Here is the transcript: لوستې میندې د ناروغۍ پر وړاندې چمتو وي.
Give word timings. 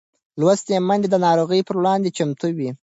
لوستې 0.39 0.75
میندې 0.87 1.07
د 1.11 1.15
ناروغۍ 1.25 1.61
پر 1.67 1.75
وړاندې 1.79 2.13
چمتو 2.17 2.47
وي. 2.57 2.69